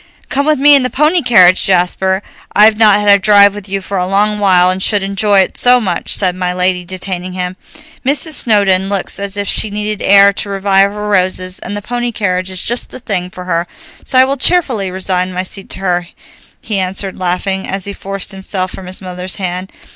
[0.29, 2.23] "Come with me in the pony carriage, Jasper.
[2.55, 5.57] I've not had a drive with you for a long while, and should enjoy it
[5.59, 7.55] so much," said my lady, detaining him.
[8.03, 8.31] "Mrs.
[8.31, 12.49] Snowdon looks as if she needed air to revive her roses, and the pony carriage
[12.49, 13.67] is just the thing for her,
[14.03, 16.07] so I will cheerfully resign my seat to her,"
[16.59, 19.71] he answered laughing, as he forced himself from his mother's hand.